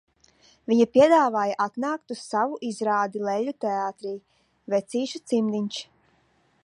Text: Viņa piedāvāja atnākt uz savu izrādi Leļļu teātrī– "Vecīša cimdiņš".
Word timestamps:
Viņa 0.69 0.85
piedāvāja 0.95 1.57
atnākt 1.65 2.13
uz 2.15 2.23
savu 2.29 2.57
izrādi 2.69 3.21
Leļļu 3.27 3.53
teātrī– 3.67 4.17
"Vecīša 4.77 5.23
cimdiņš". 5.33 5.85